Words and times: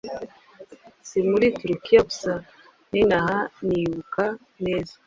Si 1.07 1.19
muri 1.29 1.47
Turkia 1.59 2.01
gusa 2.09 2.33
ninaba 2.91 3.37
nibuka 3.67 4.23
neza, 4.63 4.93